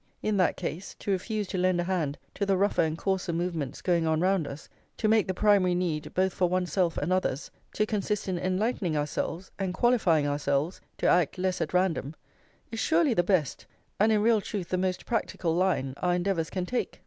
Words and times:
In 0.23 0.37
that 0.37 0.57
case, 0.57 0.95
to 0.97 1.11
refuse 1.11 1.45
to 1.49 1.59
lend 1.59 1.79
a 1.79 1.83
hand 1.83 2.17
to 2.33 2.43
the 2.43 2.57
rougher 2.57 2.81
and 2.81 2.97
coarser 2.97 3.31
movements 3.33 3.83
going 3.83 4.07
on 4.07 4.19
round 4.19 4.47
us, 4.47 4.67
to 4.97 5.07
make 5.07 5.27
the 5.27 5.33
primary 5.35 5.75
need, 5.75 6.11
both 6.15 6.33
for 6.33 6.49
oneself 6.49 6.97
and 6.97 7.13
others, 7.13 7.51
to 7.75 7.85
consist 7.85 8.27
in 8.27 8.39
enlightening 8.39 8.97
ourselves 8.97 9.51
and 9.59 9.75
qualifying 9.75 10.25
ourselves 10.25 10.81
to 10.97 11.05
act 11.05 11.37
less 11.37 11.61
at 11.61 11.71
random, 11.71 12.15
is 12.71 12.79
surely 12.79 13.13
the 13.13 13.21
best, 13.21 13.67
and 13.99 14.11
in 14.11 14.23
real 14.23 14.41
truth 14.41 14.69
the 14.69 14.77
most 14.79 15.05
practical 15.05 15.53
line, 15.53 15.93
our 15.97 16.15
endeavours 16.15 16.49
can 16.49 16.65
take. 16.65 16.99